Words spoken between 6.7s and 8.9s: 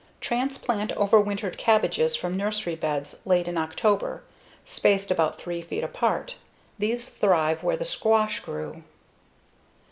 these thrive where the squash grew.